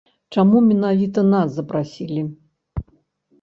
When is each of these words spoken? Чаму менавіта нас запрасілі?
Чаму 0.35 0.61
менавіта 0.69 1.25
нас 1.33 1.51
запрасілі? 1.59 2.25